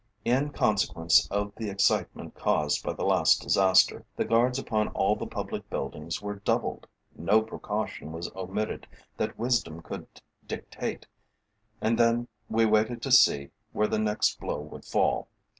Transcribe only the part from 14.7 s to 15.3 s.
fall.